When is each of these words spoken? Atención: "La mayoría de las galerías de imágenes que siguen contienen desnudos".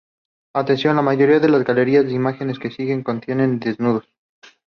Atención: 0.55 0.95
"La 0.95 1.03
mayoría 1.03 1.39
de 1.39 1.47
las 1.47 1.63
galerías 1.63 2.05
de 2.05 2.11
imágenes 2.13 2.57
que 2.57 2.71
siguen 2.71 3.03
contienen 3.03 3.59
desnudos". 3.59 4.09